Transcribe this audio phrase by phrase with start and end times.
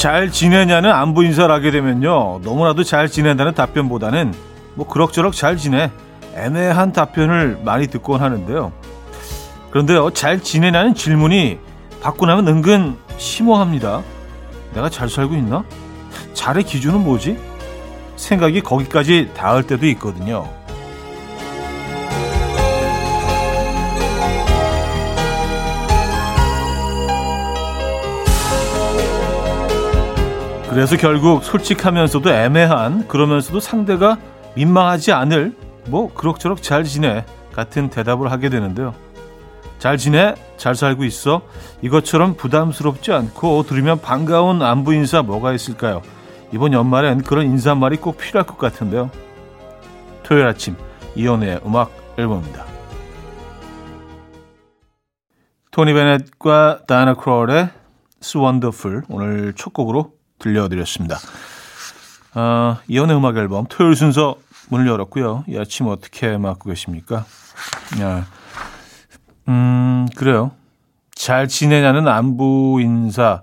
[0.00, 2.40] 잘 지내냐는 안부 인사를 하게 되면요.
[2.42, 4.32] 너무나도 잘 지낸다는 답변보다는
[4.74, 5.90] 뭐 그럭저럭 잘 지내.
[6.34, 8.72] 애매한 답변을 많이 듣곤 하는데요.
[9.70, 11.58] 그런데요, 잘 지내냐는 질문이
[12.00, 14.02] 받고 나면 은근 심오합니다.
[14.72, 15.64] 내가 잘 살고 있나?
[16.32, 17.38] 잘의 기준은 뭐지?
[18.16, 20.48] 생각이 거기까지 닿을 때도 있거든요.
[30.70, 34.18] 그래서 결국 솔직하면서도 애매한 그러면서도 상대가
[34.54, 35.56] 민망하지 않을
[35.88, 38.94] 뭐 그럭저럭 잘 지내 같은 대답을 하게 되는데요.
[39.80, 40.36] 잘 지내?
[40.56, 41.42] 잘 살고 있어?
[41.82, 46.02] 이것처럼 부담스럽지 않고 들으면 반가운 안부 인사 뭐가 있을까요?
[46.52, 49.10] 이번 연말엔 그런 인사말이 꼭 필요할 것 같은데요.
[50.22, 50.76] 토요일 아침
[51.16, 52.64] 이연우의 음악 앨범입니다.
[55.72, 57.70] 토니 베넷과 다이나 크롤의
[58.20, 61.18] It's Wonderful 오늘 첫 곡으로 들려드렸습니다.
[62.34, 64.36] 어, 이연의 음악 앨범 토요일 순서
[64.68, 65.44] 문을 열었고요.
[65.48, 67.24] 이 아침 어떻게 맞고 계십니까?
[68.00, 68.26] 야,
[69.48, 70.52] 음, 그래요.
[71.14, 73.42] 잘 지내냐는 안부 인사.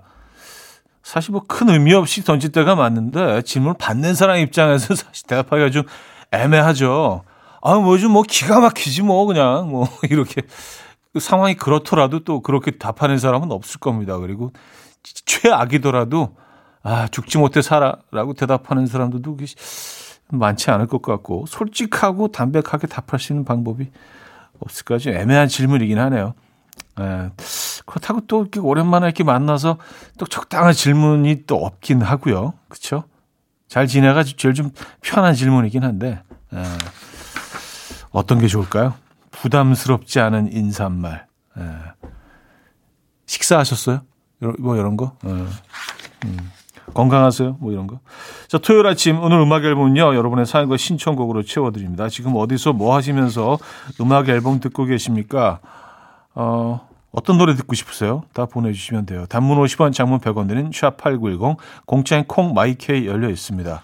[1.02, 5.84] 사실 뭐 큰 의미 없이 던질 때가 맞는데 질문을 받는 사람 입장에서 사실 대답하기가 좀
[6.32, 7.24] 애매하죠.
[7.62, 10.42] 아, 뭐좀 뭐 기가 막히지 뭐 그냥 뭐 이렇게
[11.12, 14.18] 그 상황이 그렇더라도 또 그렇게 답하는 사람은 없을 겁니다.
[14.18, 14.52] 그리고
[15.24, 16.36] 최악이더라도
[16.88, 19.36] 아, 죽지 못해 살아라고 대답하는 사람들도
[20.30, 23.90] 많지 않을 것 같고 솔직하고 담백하게 답할 수 있는 방법이
[24.58, 26.32] 없을까 좀 애매한 질문이긴 하네요.
[27.00, 27.30] 예,
[27.84, 29.76] 그렇다고 또 이렇게 오랜만에 이렇게 만나서
[30.16, 32.54] 또 적당한 질문이 또 없긴 하고요.
[32.68, 33.04] 그렇죠?
[33.68, 34.70] 잘 지내가지고 제일 좀
[35.02, 36.22] 편한 질문이긴 한데
[36.54, 36.62] 예,
[38.12, 38.94] 어떤 게 좋을까요?
[39.30, 41.26] 부담스럽지 않은 인사말.
[41.58, 41.62] 예.
[43.26, 44.00] 식사하셨어요?
[44.58, 45.18] 뭐 이런 거?
[45.26, 45.28] 예.
[45.28, 46.50] 음.
[46.94, 47.56] 건강하세요.
[47.60, 48.00] 뭐 이런 거.
[48.48, 50.14] 자, 토요일 아침 오늘 음악 앨범은요.
[50.14, 52.08] 여러분의 사연과 신청곡으로 채워드립니다.
[52.08, 53.58] 지금 어디서 뭐 하시면서
[54.00, 55.60] 음악 앨범 듣고 계십니까?
[56.34, 58.22] 어, 어떤 노래 듣고 싶으세요?
[58.32, 59.26] 다 보내주시면 돼요.
[59.26, 61.56] 단문 50원, 장문 100원 드는 샵8910,
[61.86, 63.82] 공짜인 콩 마이케이 열려 있습니다.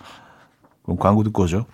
[0.84, 1.66] 그럼 광고 듣고 오죠.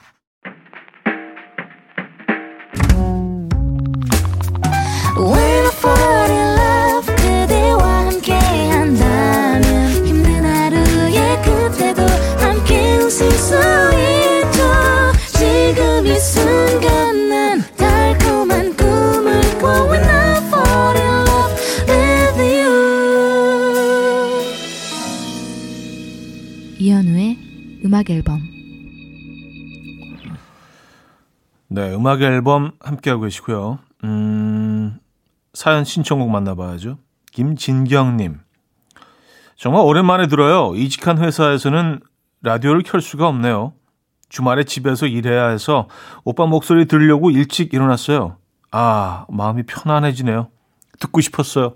[27.91, 28.41] 음악 앨범
[31.69, 33.79] 네, 음악 앨범 함께하고 계시고요.
[34.05, 34.99] 음,
[35.53, 36.99] 사연 신청곡 만나봐야죠.
[37.31, 38.41] 김진경님.
[39.57, 40.75] 정말 오랜만에 들어요.
[40.75, 42.01] 이직한 회사에서는
[42.43, 43.73] 라디오를 켤 수가 없네요.
[44.29, 45.89] 주말에 집에서 일해야 해서
[46.25, 48.37] 오빠 목소리 들으려고 일찍 일어났어요.
[48.71, 50.49] 아, 마음이 편안해지네요.
[51.01, 51.75] 듣고 싶었어요.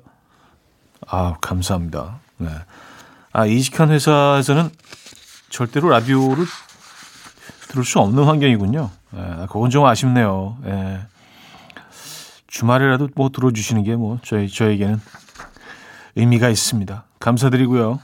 [1.06, 2.20] 아, 감사합니다.
[2.38, 2.48] 네.
[3.32, 4.70] 아, 이직한 회사에서는
[5.50, 6.46] 절대로 라디오를
[7.68, 8.90] 들을 수 없는 환경이군요.
[9.16, 10.56] 예, 그건 좀 아쉽네요.
[10.64, 11.00] 예.
[12.46, 15.00] 주말이라도 뭐 들어주시는 게 뭐 저희 저에게는
[16.14, 17.04] 의미가 있습니다.
[17.18, 17.98] 감사드리고요.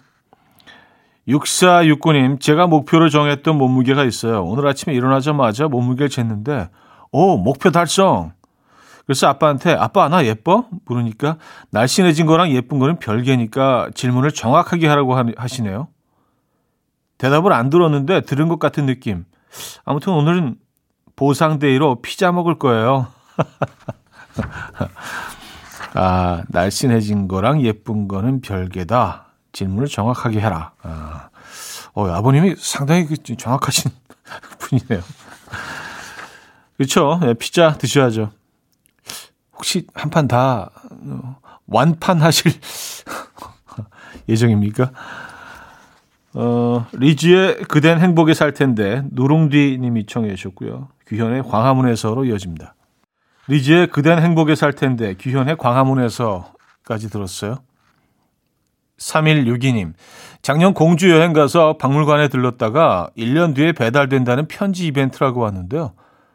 [1.31, 4.45] 6469님, 제가 목표를 정했던 몸무게가 있어요.
[4.45, 6.71] 오늘 아침에 일어나자마자 몸무게를 쟀는데,
[7.13, 8.33] 오, 목표 달성!
[9.07, 10.67] 그래서 아빠한테, 아빠, 나 예뻐?
[10.87, 11.37] 물으니까,
[11.71, 15.89] 날씬해진 거랑 예쁜 거는 별개니까 질문을 정확하게 하라고 하시네요.
[17.21, 19.27] 대답을 안 들었는데 들은 것 같은 느낌.
[19.85, 20.57] 아무튼 오늘은
[21.17, 23.09] 보상데이로 피자 먹을 거예요.
[25.95, 29.27] 아, 날씬해진 거랑 예쁜 거는 별개다.
[29.53, 30.73] 질문을 정확하게 해라.
[30.83, 31.31] 아,
[31.95, 33.91] 어, 아버님이 상당히 그 정확하신
[34.59, 35.03] 분이네요.
[36.77, 37.19] 그렇죠.
[37.23, 38.31] 네, 피자 드셔야죠.
[39.55, 40.71] 혹시 한 판 다
[41.67, 42.53] 완판 하실
[44.29, 44.91] 예정입니까?
[46.35, 50.89] 어, 리즈의 그댄 행복에 살 텐데 누룽디 님이 청해 주셨고요.
[51.07, 52.75] 규현의 광화문에서로 이어집니다.
[53.49, 57.57] 리즈의 그댄 행복에 살 텐데 규현의 광화문에서까지 들었어요.
[59.01, 59.95] 3162님,
[60.43, 65.93] 작년 공주 여행 가서 박물관에 들렀다가 1년 뒤에 배달된다는 편지 이벤트라고 왔는데요.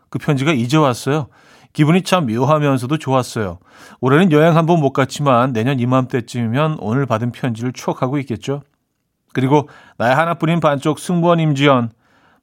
[0.10, 1.28] 그 편지가 이제 왔어요.
[1.74, 3.60] 기분이 참 묘하면서도 좋았어요.
[4.00, 8.62] 올해는 여행 한 번 못 갔지만 내년 이맘때쯤이면 오늘 받은 편지를 추억하고 있겠죠.
[9.34, 9.68] 그리고
[9.98, 11.92] 나의 하나뿐인 반쪽 승무원 임지연.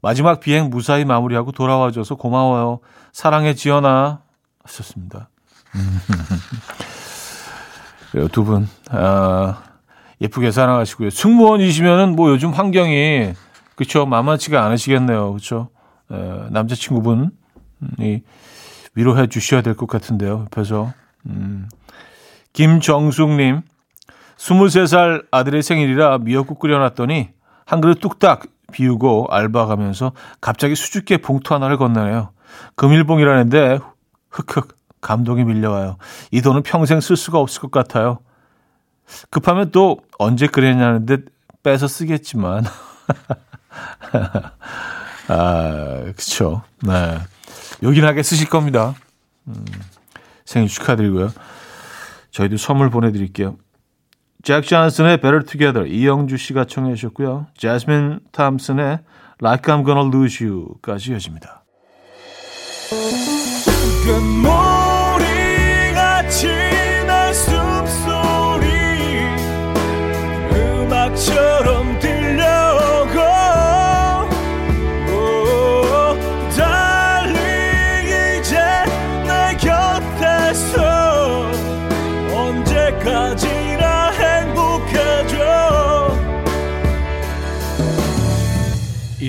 [0.02, 2.80] 마지막 비행 무사히 마무리하고 돌아와줘서 고마워요.
[3.12, 4.20] 사랑해 지연아.
[4.64, 5.30] 하셨습니다.
[8.32, 8.68] 두 분.
[8.90, 9.62] 아,
[10.22, 11.10] 예쁘게 살아가시고요.
[11.10, 13.32] 승무원이시면은 뭐 요즘 환경이
[13.74, 15.34] 그쵸 만만치가 않으시겠네요.
[15.34, 15.68] 그쵸
[16.10, 16.14] 에,
[16.50, 17.30] 남자친구분이
[18.94, 20.46] 위로해 주셔야 될 것 같은데요.
[20.52, 20.92] 옆에서
[21.26, 21.68] 음.
[22.52, 23.62] 김정숙님
[24.36, 27.30] 23살 아들의 생일이라 미역국 끓여놨더니
[27.64, 28.42] 한 그릇 뚝딱
[28.72, 32.30] 비우고 알바 가면서 갑자기 수줍게 봉투 하나를 건네네요.
[32.76, 33.78] 금일봉이라는데
[34.30, 35.96] 흑흑 감동이 밀려와요.
[36.30, 38.18] 이 돈은 평생 쓸 수가 없을 것 같아요.
[39.30, 41.26] 급하면 또 언제 그랬냐는 듯
[41.62, 42.64] 빼서 쓰겠지만.
[45.28, 46.62] 아, 그쵸.
[46.82, 47.18] 네.
[47.82, 48.94] 요긴하게 쓰실 겁니다.
[49.46, 49.64] 음,
[50.44, 51.30] 생일 축하드리고요.
[52.30, 53.56] 저희도 선물 보내드릴게요.
[54.42, 57.46] 잭 존슨의 Better Together 이영주 씨가 청해 주셨고요.
[57.56, 59.00] 제스민 탐슨의
[59.40, 61.62] Like I'm Gonna Lose You까지 이어집니다.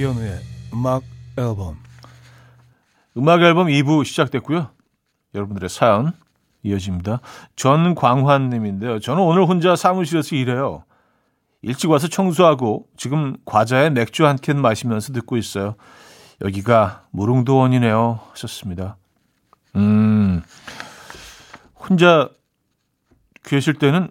[0.03, 0.39] 이현우의
[0.73, 1.01] 음악
[1.37, 1.77] 앨범
[3.15, 4.69] 음악 앨범 2부 시작됐고요.
[5.33, 6.11] 여러분들의 사연
[6.63, 7.21] 이어집니다.
[7.55, 8.99] 전광환 님인데요.
[8.99, 10.83] 저는 오늘 혼자 사무실에서 일해요.
[11.61, 15.75] 일찍 와서 청소하고 지금 과자에 맥주 한 캔 마시면서 듣고 있어요.
[16.41, 18.19] 여기가 무릉도원이네요.
[18.31, 18.97] 하셨습니다.
[19.77, 20.41] 음,
[21.75, 22.29] 혼자
[23.43, 24.09] 계실 때는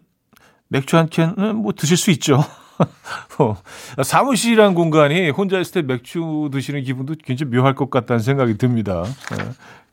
[0.69, 2.43] 맥주 한 캔은 뭐 드실 수 있죠.
[3.39, 3.57] 어,
[4.03, 9.05] 사무실이란 공간이 혼자 있을 때 맥주 드시는 기분도 굉장히 묘할 것 같다는 생각이 듭니다.
[9.05, 9.45] 네,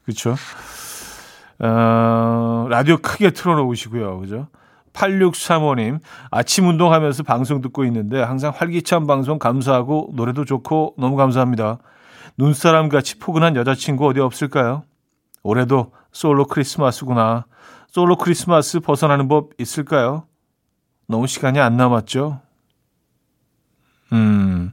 [0.05, 0.35] 그렇죠.
[1.59, 4.19] 어, 라디오 크게 틀어놓으시고요.
[4.19, 4.47] 그죠?
[4.93, 5.99] 8635님,
[6.31, 11.79] 아침 운동하면서 방송 듣고 있는데 항상 활기찬 방송 감사하고 노래도 좋고 너무 감사합니다.
[12.37, 14.83] 눈사람 같이 포근한 여자친구 어디 없을까요?
[15.43, 17.45] 올해도 솔로 크리스마스구나.
[17.87, 20.23] 솔로 크리스마스 벗어나는 법 있을까요?
[21.07, 22.39] 너무 시간이 안 남았죠?
[24.13, 24.71] 음,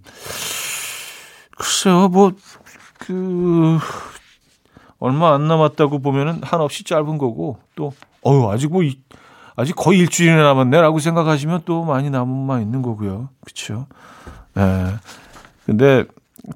[1.56, 2.32] 글쎄요, 뭐,
[2.98, 3.78] 그,
[4.98, 7.92] 얼마 안 남았다고 보면은 한없이 짧은 거고, 또,
[8.26, 8.82] 어유 아직 뭐,
[9.56, 13.30] 아직 거의 일주일이나 남았네 라고 생각하시면 또 많이 남은 만 있는 거고요.
[13.40, 13.86] 그쵸.
[14.58, 14.96] 예.
[15.64, 16.04] 근데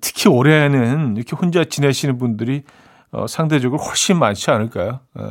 [0.00, 2.62] 특히 올해는 이렇게 혼자 지내시는 분들이
[3.10, 5.00] 어, 상대적으로 훨씬 많지 않을까요?
[5.18, 5.24] 예.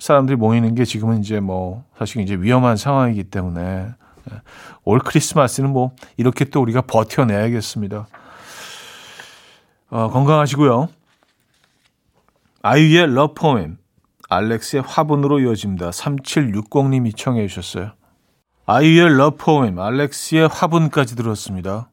[0.00, 3.94] 사람들이 모이는 게 지금은 이제 뭐 사실 이제 위험한 상황이기 때문에
[4.84, 8.06] 올 크리스마스는 뭐 이렇게 또 우리가 버텨내야겠습니다.
[9.90, 10.88] 어, 건강하시고요.
[12.62, 13.78] 아이유의 Love Poem,
[14.28, 15.90] 알렉스의 화분으로 이어집니다.
[15.90, 17.92] 3760님이 청해 주셨어요.
[18.66, 21.90] 아이유의 Love Poem, 알렉스의 화분까지 들었습니다.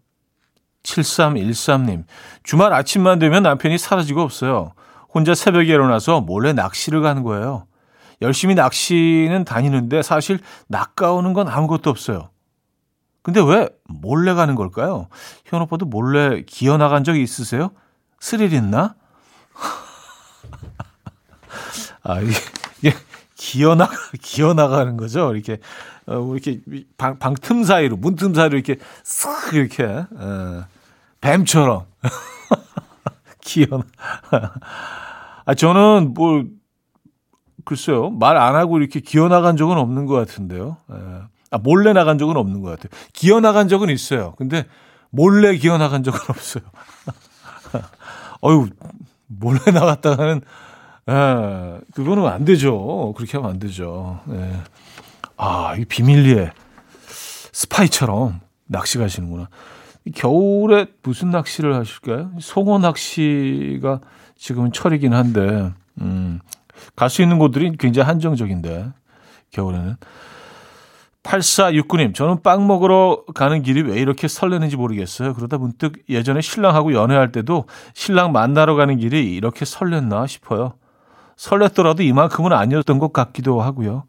[0.84, 2.06] 7313님,
[2.44, 4.74] 주말 아침만 되면 남편이 사라지고 없어요.
[5.14, 7.67] 혼자 새벽에 일어나서 몰래 낚시를 가는 거예요.
[8.22, 12.30] 열심히 낚시는 다니는데 사실 낚아오는 건 아무것도 없어요.
[13.22, 15.08] 근데 왜 몰래 가는 걸까요?
[15.46, 17.72] 현 오빠도 몰래 기어 나간 적이 있으세요?
[18.20, 18.96] 스릴 있나?
[22.04, 22.94] 아, 이게
[23.36, 25.34] 기어 나가 기어 나가는 거죠.
[25.36, 25.58] 이렇게
[26.06, 26.62] 어, 뭐 이렇게
[26.98, 30.66] 방, 방 틈 사이로 문틈 사이로 이렇게 싹 이렇게 어,
[31.22, 31.86] 뱀처럼
[33.42, 33.84] 기어.
[35.46, 36.44] 아 저는 뭐
[37.68, 38.10] 글쎄요.
[38.12, 40.78] 말 안 하고 이렇게 기어 나간 적은 없는 것 같은데요.
[40.92, 40.96] 예.
[41.52, 42.90] 아, 몰래 나간 적은 없는 것 같아요.
[43.14, 44.34] 기어 나간 적은 있어요.
[44.38, 44.66] 근데
[45.10, 46.64] 몰래 기어 나간 적은 없어요.
[48.44, 48.68] 어유
[49.28, 50.42] 몰래 나갔다가는,
[51.10, 53.14] 예, 그거는 안 되죠.
[53.18, 54.22] 그렇게 하면 안 되죠.
[54.32, 54.62] 예.
[55.36, 56.52] 아, 이 비밀리에
[57.52, 59.50] 스파이처럼 낚시 가시는구나.
[60.16, 62.32] 겨울에 무슨 낚시를 하실까요?
[62.40, 64.00] 송어 낚시가
[64.38, 66.40] 지금은 철이긴 한데, 음,
[66.96, 68.92] 갈 수 있는 곳들이 굉장히 한정적인데
[69.52, 69.96] 겨울에는
[71.24, 75.34] 8469님, 저는 빵 먹으러 가는 길이 왜 이렇게 설레는지 모르겠어요.
[75.34, 80.74] 그러다 문득 예전에 신랑하고 연애할 때도 신랑 만나러 가는 길이 이렇게 설렜나 싶어요.
[81.36, 84.06] 설렜더라도 이만큼은 아니었던 것 같기도 하고요.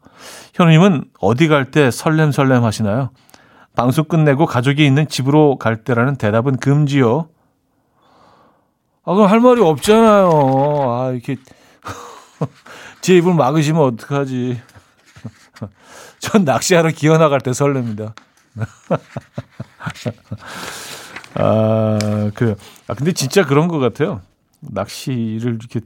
[0.53, 3.09] 현우님은 어디 갈 때 설렘설렘 하시나요?
[3.75, 7.27] 방송 끝내고 가족이 있는 집으로 갈 때라는 대답은 금지요.
[9.03, 10.29] 아, 그럼 할 말이 없잖아요.
[10.87, 11.35] 아, 이렇게
[13.01, 14.61] 제 입을 막으시면 어떡하지.
[16.19, 18.13] 전 낚시하러 기어 나갈 때 설렙니다.
[21.35, 21.97] 아,
[22.33, 22.55] 그,
[22.87, 24.21] 아, 근데 진짜 그런 것 같아요.
[24.61, 25.81] 낚시를 이렇게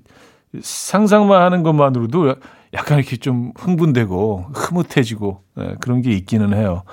[0.61, 2.35] 상상만 하는 것만으로도
[2.73, 6.83] 약간 이렇게 좀 흥분되고 흐뭇해지고 네, 그런 게 있기는 해요.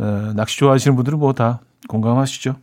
[0.00, 2.56] 에, 낚시 좋아하시는 분들은 뭐 다 공감하시죠.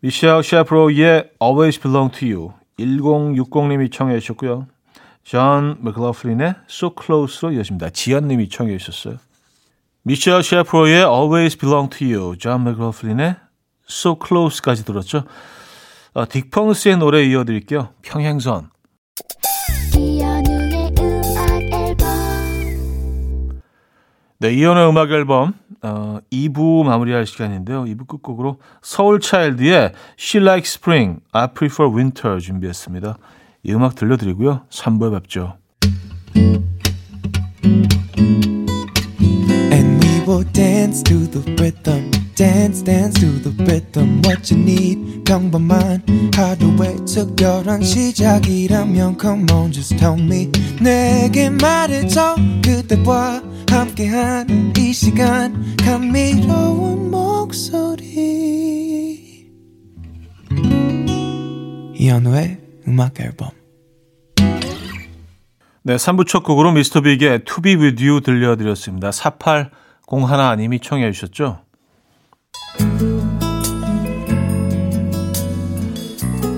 [0.00, 4.66] 미셸 셰프로의 Always Belong to You 1060님이 청해 주셨고요.
[5.24, 7.90] 존 맥클러플린의 So Close로 이어집니다.
[7.90, 9.18] 지연님이 청해 주셨어요.
[10.02, 13.36] 미셸 셰프로의 Always Belong to You, 존 맥클러플린의
[13.88, 15.24] So Close까지 들었죠.
[16.14, 17.90] 어, 딕펑스의 노래 이어드릴게요.
[18.02, 18.70] 평행선.
[24.38, 27.84] 네, 이연의 음악 앨범 어, 2부 마무리할 시간인데요.
[27.84, 33.16] 2부 끝곡으로 서울 차일드의 She Likes Spring, I Prefer Winter 준비했습니다.
[33.62, 34.62] 이 음악 들려드리고요.
[34.68, 35.56] 3부에 뵙죠.
[39.72, 42.25] And we will dance to the rhythm.
[42.36, 45.24] Dance dance to the rhythm what you need.
[45.24, 50.52] 평범한 하루의 특별한 시작이라면 come on just tell me.
[50.80, 52.36] 내게 말해줘.
[52.62, 58.06] 그대와 함께한 이 시간 감미로운 목소리.
[61.94, 63.48] 이현우의 음악 앨범.
[65.82, 69.10] 네, 3부 첫 곡으로 미스터 빅의 To Be With You 들려드렸습니다.
[69.10, 71.65] 4801님이 청해 주셨죠?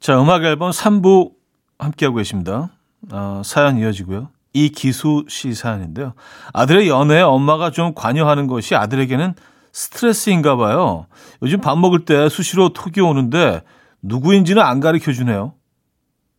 [0.00, 1.32] 자, 음악 앨범 3부
[1.78, 2.70] 함께하고 계십니다.
[3.10, 4.28] 어, 사연 이어지고요.
[4.52, 6.14] 이기수 씨 사연인데요.
[6.52, 9.34] 아들의 연애에 엄마가 좀 관여하는 것이 아들에게는
[9.72, 11.06] 스트레스인가 봐요.
[11.42, 13.62] 요즘 밥 먹을 때 수시로 톡이 오는데
[14.00, 15.52] 누구인지는 안 가르쳐 주네요.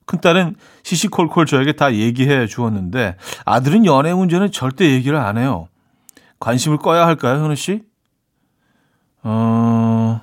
[0.08, 5.68] 큰딸은 시시콜콜 저에게 다 얘기해 주었는데 아들은 연애 문제는 절대 얘기를 안 해요.
[6.40, 7.84] 관심을 꺼야 할까요, 현우 씨?
[9.24, 10.22] 어,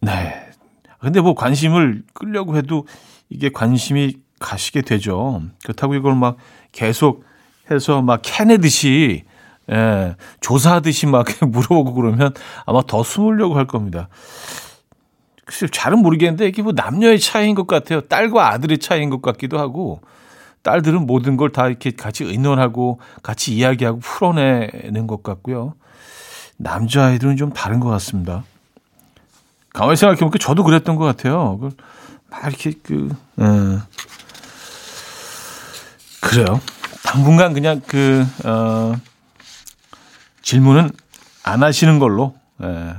[0.00, 0.45] 네.
[1.06, 2.84] 근데 뭐 관심을 끌려고 해도
[3.28, 5.40] 이게 관심이 가시게 되죠.
[5.62, 6.36] 그렇다고 이걸 막
[6.72, 7.22] 계속
[7.70, 9.22] 해서 막 캐내듯이,
[9.70, 12.34] 예, 조사하듯이 막 물어보고 그러면
[12.64, 14.08] 아마 더 숨으려고 할 겁니다.
[15.44, 18.00] 글쎄, 잘은 모르겠는데 이게 뭐 남녀의 차이인 것 같아요.
[18.00, 20.00] 딸과 아들의 차이인 것 같기도 하고,
[20.64, 25.74] 딸들은 모든 걸 다 이렇게 같이 의논하고 같이 이야기하고 풀어내는 것 같고요.
[26.56, 28.42] 남자아이들은 좀 다른 것 같습니다.
[29.76, 31.58] 가만히 생각해보니까 저도 그랬던 것 같아요.
[32.30, 33.44] 막 이렇게 그, 에.
[33.44, 33.78] 예.
[36.22, 36.60] 그래요.
[37.04, 38.94] 당분간 그냥 그, 어,
[40.40, 40.90] 질문은
[41.44, 42.66] 안 하시는 걸로, 에.
[42.66, 42.94] 예.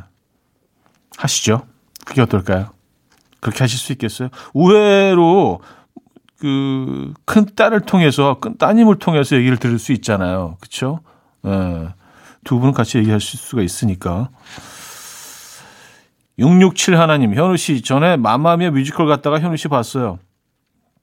[1.17, 1.65] 하시죠.
[2.05, 2.69] 그게 어떨까요?
[3.39, 4.29] 그렇게 하실 수 있겠어요?
[4.53, 5.61] 우회로
[6.39, 10.57] 그 큰 딸을 통해서 큰 따님을 통해서 얘기를 들을 수 있잖아요.
[10.59, 10.99] 그렇죠?
[11.47, 11.89] 예.
[12.43, 14.29] 두 분은 같이 얘기하실 수가 있으니까.
[16.39, 20.19] 667 하나님, 현우 씨, 전에 마마미아 뮤지컬 갔다가 현우 씨 봤어요.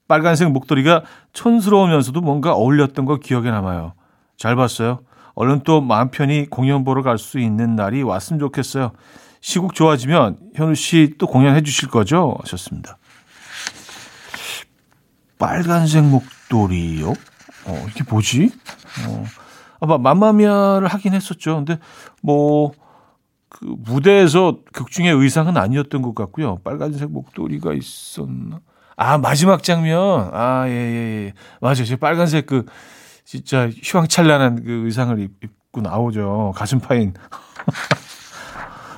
[0.06, 3.94] 빨간색 목도리가 촌스러우면서도 뭔가 어울렸던 거 기억에 남아요.
[4.36, 5.00] 잘 봤어요.
[5.34, 8.92] 얼른 또 마음 편히 공연 보러 갈 수 있는 날이 왔으면 좋겠어요.
[9.40, 12.36] 시국 좋아지면 현우 씨 또 공연해 주실 거죠?
[12.42, 12.98] 하셨습니다.
[15.38, 17.10] 빨간색 목도리요?
[17.66, 18.50] 어, 이게 뭐지?
[19.08, 19.24] 어,
[19.80, 21.56] 아마 맘마미아를 하긴 했었죠.
[21.56, 21.78] 근데
[22.22, 22.72] 뭐,
[23.54, 26.58] 그 무대에서 극중의 의상은 아니었던 것 같고요.
[26.64, 28.60] 빨간색 목도리가 있었나?
[28.96, 30.30] 아, 마지막 장면.
[30.32, 31.32] 아, 예, 예, 예.
[31.60, 31.84] 맞아요.
[31.84, 32.64] 제 빨간색 그,
[33.24, 36.52] 진짜 휘황찬란한 그 의상을 입, 자꾸 나오죠.
[36.54, 37.14] 가슴 파인.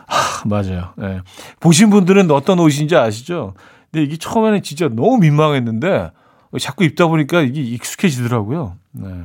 [0.06, 0.92] 하, 맞아요.
[0.96, 1.22] 네.
[1.58, 3.54] 보신 분들은 어떤 옷인지 아시죠?
[3.90, 6.10] 근데 이게 처음에는 진짜 너무 민망했는데
[6.60, 8.76] 자꾸 입다 보니까 이게 익숙해지더라고요.
[8.92, 9.24] 네.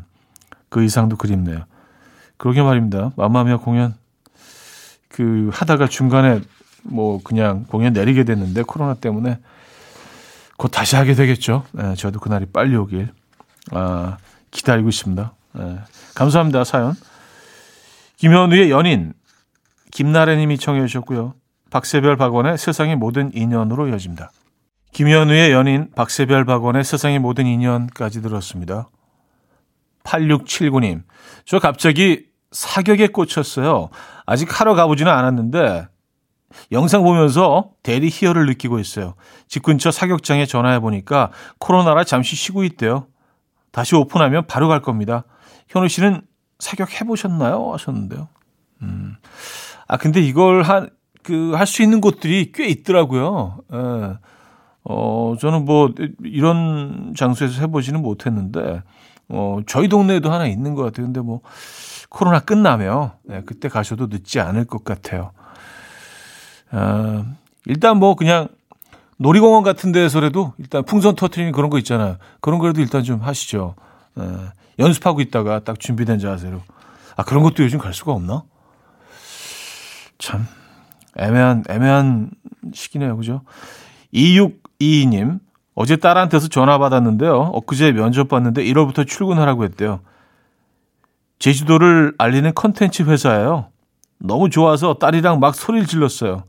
[0.70, 1.66] 그 이상도 그립네요.
[2.38, 3.12] 그러게 말입니다.
[3.18, 3.96] 마마미아 공연
[5.12, 6.42] 그 하다가 중간에
[6.84, 9.40] 뭐 그냥 공연 내리게 됐는데 코로나 때문에
[10.58, 11.64] 곧 다시 하게 되겠죠.
[11.72, 13.10] 네, 저도 그날이 빨리 오길
[13.72, 14.18] 아,
[14.52, 15.34] 기다리고 있습니다.
[15.54, 15.80] 네,
[16.16, 16.94] 감사합니다 사연.
[18.18, 19.14] 김현우의 연인
[19.92, 21.34] 김나래님이 청해 주셨고요.
[21.70, 24.32] 박세별 박원의 세상의 모든 인연으로 이어집니다.
[24.94, 28.90] 김현우의 연인 박세별 박원의 세상의 모든 인연까지 들었습니다.
[30.04, 31.04] 8679님,
[31.46, 33.90] 저 갑자기 사격에 꽂혔어요.
[34.32, 35.88] 아직 하러 가보지는 않았는데
[36.72, 39.16] 영상 보면서 대리 희열을 느끼고 있어요.
[39.50, 43.08] 집 근처 사격장에 전화해 보니까 코로나라 잠시 쉬고 있대요.
[43.72, 45.26] 다시 오픈하면 바로 갈 겁니다.
[45.68, 46.22] 현우 씨는
[46.60, 47.74] 사격 해보셨나요?
[47.74, 48.30] 하셨는데요.
[48.84, 49.18] 음.
[49.90, 50.90] 아, 근데 이걸 한,
[51.24, 53.60] 그, 할 수 있는 곳들이 꽤 있더라고요.
[53.74, 54.18] 예.
[54.86, 55.90] 어, 저는 뭐,
[56.24, 58.82] 이런 장소에서 해보지는 못했는데,
[59.32, 61.06] 어, 저희 동네에도 하나 있는 것 같아요.
[61.06, 61.42] 근데 뭐,
[62.10, 65.32] 코로나 끝나면, 네, 그때 가셔도 늦지 않을 것 같아요.
[66.72, 67.26] 어,
[67.66, 68.50] 일단 뭐, 그냥,
[69.18, 72.18] 놀이공원 같은 데서라도 일단 풍선 터트리는 그런 거 있잖아요.
[72.40, 73.76] 그런 거라도 일단 좀 하시죠.
[74.20, 74.24] 예,
[74.80, 76.60] 연습하고 있다가 딱 준비된 자세로.
[77.16, 78.44] 아, 그런 것도 요즘 갈 수가 없나?
[80.18, 80.48] 참,
[81.18, 82.32] 애매한, 애매한
[82.74, 83.16] 시기네요.
[83.16, 83.42] 그죠?
[84.12, 85.40] 2622님,
[85.74, 87.52] 어제 딸한테서 전화 받았는데요.
[87.54, 90.02] 엊그제 면접 봤는데 1월부터 출근하라고 했대요.
[91.40, 93.68] 제주도를 알리는 컨텐츠 회사예요.
[94.20, 96.44] 너무 좋아서 딸이랑 막 소리를 질렀어요.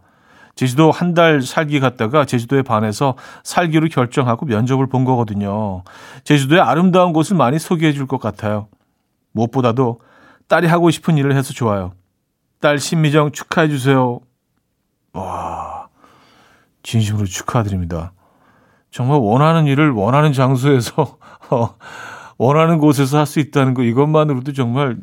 [0.55, 5.83] 제주도 한 달 살기 갔다가 제주도에 반해서 살기로 결정하고 면접을 본 거거든요.
[6.25, 8.69] 제주도의 아름다운 곳을 많이 소개해 줄 것 같아요.
[9.33, 10.01] 무엇보다도
[10.49, 11.95] 딸이 하고 싶은 일을 해서 좋아요.
[12.61, 14.21] 딸 신미정 축하해 주세요.
[15.15, 15.89] 와,
[16.83, 18.13] 진심으로 축하드립니다.
[18.93, 21.17] 정말 원하는 일을 원하는 장소에서
[21.51, 21.75] 어,
[22.39, 24.97] 원하는 곳에서 할 수 있다는 거 이것만으로도 정말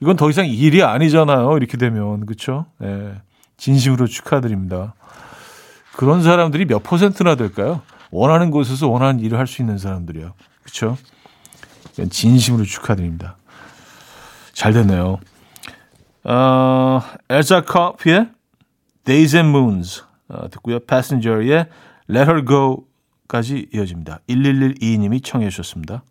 [0.00, 1.56] 이건 더 이상 일이 아니잖아요.
[1.56, 2.66] 이렇게 되면 그렇죠?
[2.78, 3.14] 네.
[3.56, 4.94] 진심으로 축하드립니다.
[5.96, 7.82] 그런 사람들이 몇 퍼센트나 될까요?
[8.10, 10.32] 원하는 곳에서 원하는 일을 할 수 있는 사람들이요.
[10.62, 10.96] 그렇죠?
[12.10, 13.36] 진심으로 축하드립니다.
[14.52, 15.18] 잘 됐네요.
[16.24, 18.28] 어, 엘자 커피의
[19.04, 20.80] Days and Moons 어, 듣고요.
[20.80, 21.66] Passenger의
[22.08, 24.20] Let Her Go까지 이어집니다.
[24.28, 26.04] 1112님이 청해 주셨습니다.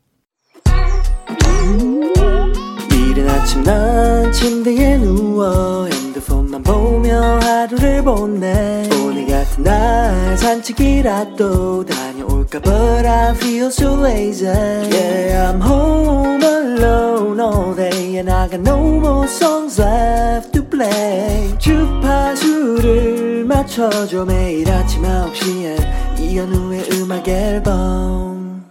[2.92, 13.06] 이른 아침 난 침대에 누워 핸드폰만 보며 하루를 보내 오늘 같은 날 산책이라도 다녀올까 But
[13.06, 19.28] I feel so lazy Yeah I'm home alone all day And I got no more
[19.28, 28.66] songs left play 주파수를 맞춰줘 매일 아침 9시에 이현우의 음악 앨범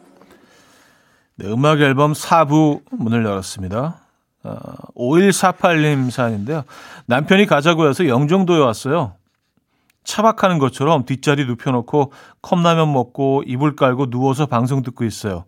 [1.37, 4.01] 네, 음악 앨범 4부 문을 열었습니다.
[4.45, 4.59] 어,
[4.97, 6.65] 5148님 사연인데요.
[7.07, 9.15] 남편이 가자고 해서 영종도에 왔어요.
[10.05, 12.13] 차박하는 것처럼 뒷자리 눕혀놓고
[12.43, 15.45] 컵라면 먹고 이불 깔고 누워서 방송 듣고 있어요.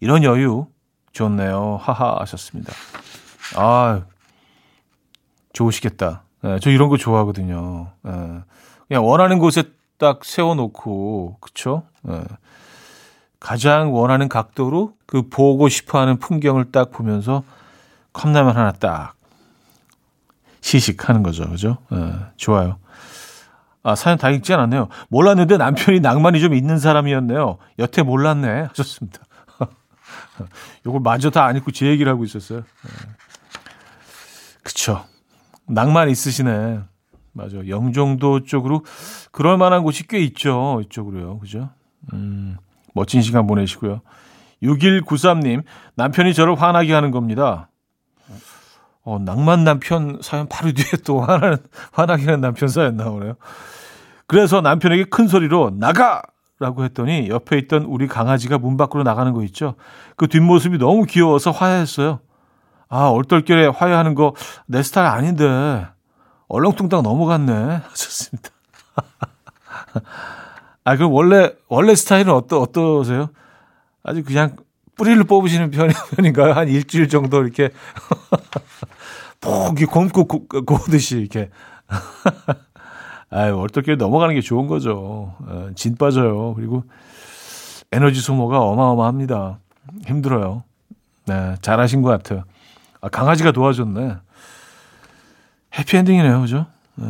[0.00, 0.66] 이런 여유
[1.12, 1.78] 좋네요.
[1.80, 2.72] 하하 하셨습니다.
[3.56, 4.02] 아
[5.54, 6.22] 좋으시겠다.
[6.42, 7.90] 네, 저 이런 거 좋아하거든요.
[8.02, 8.40] 네,
[8.86, 9.64] 그냥 원하는 곳에
[9.96, 11.84] 딱 세워놓고 그쵸?
[12.02, 12.22] 네,
[13.40, 17.42] 가장 원하는 각도로 그 보고 싶어 하는 풍경을 딱 보면서
[18.12, 19.14] 컵라면 하나 딱
[20.60, 21.48] 시식하는 거죠.
[21.48, 21.78] 그죠?
[21.90, 22.76] 네, 좋아요.
[23.82, 24.88] 아, 사연 다 읽지 않았네요.
[25.08, 27.58] 몰랐는데 남편이 낭만이 좀 있는 사람이었네요.
[27.78, 28.68] 여태 몰랐네.
[28.68, 29.20] 하셨습니다.
[30.86, 32.60] 요걸 마저 다 안 읽고 제 얘기를 하고 있었어요.
[32.60, 32.90] 네.
[34.62, 35.04] 그쵸.
[35.66, 36.80] 낭만 있으시네.
[37.32, 37.56] 맞아.
[37.68, 38.84] 영종도 쪽으로
[39.32, 40.80] 그럴 만한 곳이 꽤 있죠.
[40.84, 41.38] 이쪽으로요.
[41.40, 41.70] 그죠?
[42.12, 42.56] 음,
[42.94, 44.00] 멋진 시간 보내시고요.
[44.62, 45.62] 6193님,
[45.96, 47.68] 남편이 저를 화나게 하는 겁니다.
[49.04, 51.58] 어, 낭만 남편 사연 바로 뒤에 또 화나는,
[51.92, 53.34] 화나게 하는 남편 사연 나오네요.
[54.26, 56.22] 그래서 남편에게 큰 소리로 나가!
[56.60, 59.74] 라고 했더니 옆에 있던 우리 강아지가 문 밖으로 나가는 거 있죠.
[60.16, 62.20] 그 뒷모습이 너무 귀여워서 화해했어요.
[62.88, 64.32] 아, 얼떨결에 화해하는 거
[64.66, 65.86] 내 스타일 아닌데
[66.48, 67.52] 얼렁뚱땅 넘어갔네.
[67.88, 68.50] 하셨습니다.
[70.84, 73.30] 아, 그럼 원래, 원래 스타일은 어떠, 어떠세요?
[74.02, 74.56] 아주 그냥
[74.96, 76.52] 뿌리를 뽑으시는 편, 편인가요?
[76.52, 77.70] 한 일주일 정도 이렇게.
[79.40, 81.50] 푹, 곰고 고듯이 이렇게.
[83.30, 85.34] 아유, 얼떨결에 넘어가는 게 좋은 거죠.
[85.40, 86.54] 어, 진 빠져요.
[86.54, 86.84] 그리고
[87.92, 89.58] 에너지 소모가 어마어마합니다.
[90.06, 90.62] 힘들어요.
[91.26, 92.44] 네, 잘하신 것 같아요.
[93.04, 94.16] 아, 강아지가 도와줬네.
[95.78, 96.66] 해피엔딩이네요, 그죠?
[96.94, 97.06] 네.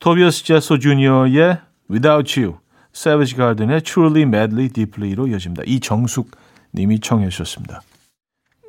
[0.00, 2.58] 토비어스 제소 주니어의 Without You,
[2.92, 5.62] 세비지 가든의 Truly Madly Deeply로 이어집니다.
[5.66, 6.32] 이정숙
[6.74, 7.82] 님이 청해 주셨습니다.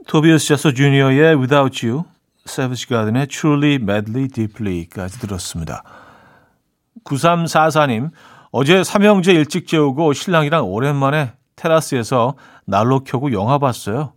[0.06, 2.04] 토비어스 제소 주니어의 Without You,
[2.46, 5.82] 세비지 가든의 Truly Madly Deeply까지 들었습니다.
[7.06, 8.12] 9344님,
[8.52, 12.36] 어제 삼형제 일찍 재우고 신랑이랑 오랜만에 테라스에서
[12.66, 14.14] 난로 켜고 영화 봤어요.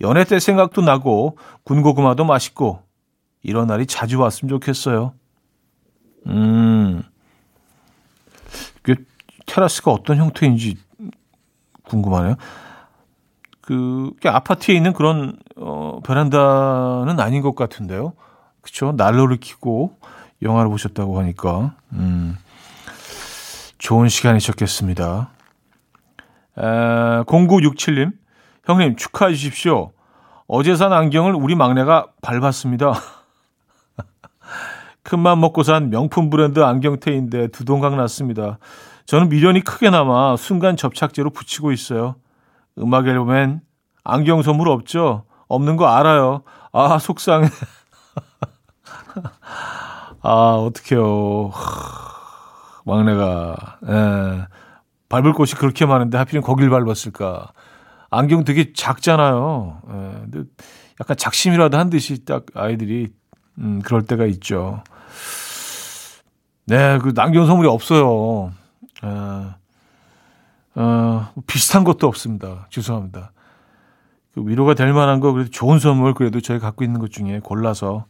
[0.00, 2.82] 연애 때 생각도 나고 군고구마도 맛있고
[3.42, 5.14] 이런 날이 자주 왔으면 좋겠어요.
[6.26, 7.02] 음,
[8.82, 8.94] 그
[9.46, 10.76] 테라스가 어떤 형태인지
[11.84, 12.36] 궁금하네요.
[13.60, 18.14] 그 아파트에 있는 그런 어, 베란다는 아닌 것 같은데요.
[18.62, 18.92] 그렇죠?
[18.96, 19.96] 난로를 켜고
[20.42, 22.36] 영화를 보셨다고 하니까 음,
[23.78, 25.30] 좋은 시간이셨겠습니다.
[26.58, 28.12] 에, 0967님,
[28.64, 29.92] 형님 축하해 주십시오.
[30.46, 32.92] 어제 산 안경을 우리 막내가 밟았습니다.
[35.02, 38.58] 큰맘 먹고 산 명품 브랜드 안경테인데 두 동강 났습니다.
[39.06, 42.16] 저는 미련이 크게 남아 순간 접착제로 붙이고 있어요.
[42.78, 43.60] 음악 앨범엔
[44.04, 45.24] 안경 선물 없죠?
[45.48, 46.42] 없는 거 알아요.
[46.72, 47.48] 아, 속상해.
[50.22, 51.50] 아, 어떡해요.
[52.84, 54.46] 막내가, 예.
[55.08, 57.52] 밟을 곳이 그렇게 많은데 하필이면 거길 밟았을까.
[58.10, 59.82] 안경 되게 작잖아요.
[59.88, 60.42] 예.
[61.00, 63.12] 약간 작심이라도 한 듯이 딱 아이들이,
[63.58, 64.82] 음, 그럴 때가 있죠.
[66.66, 68.52] 네, 그 안경 선물이 없어요.
[69.04, 69.60] 예.
[70.74, 72.66] 어, 비슷한 것도 없습니다.
[72.70, 73.32] 죄송합니다.
[74.34, 78.06] 그 위로가 될 만한 거 그래도 좋은 선물 그래도 저희 갖고 있는 것 중에 골라서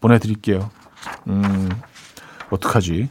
[0.00, 0.70] 보내드릴게요.
[1.28, 1.68] 음,
[2.50, 3.08] 어떡하지?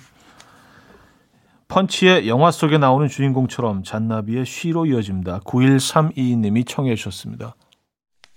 [1.75, 5.41] 펀치의 영화 속에 나오는 주인공처럼 잔나비의 쉬로 이어집니다.
[5.41, 7.57] 9132님이 청해 주셨습니다.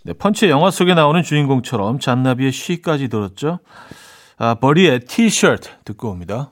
[0.04, 3.60] 네, 펀치의 영화 속에 나오는 주인공처럼 잔나비의 쉬까지 들었죠.
[4.38, 6.50] 아, 버리의 티셔츠 듣고 옵니다.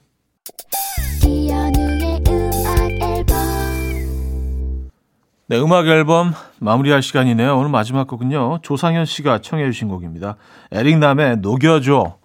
[5.49, 7.59] 네, 음악 앨범 마무리할 시간이네요.
[7.59, 8.61] 오늘 마지막 곡은요.
[8.63, 10.37] 조상현 씨가 청해 주신 곡입니다.
[10.71, 12.19] 에릭남의 녹여줘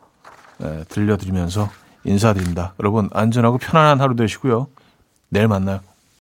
[0.60, 2.74] 네, 들려드리면서 인사드립니다.
[2.80, 4.68] 여러분 안전하고 편안한 하루 되시고요.
[5.30, 5.80] 내일 만나요.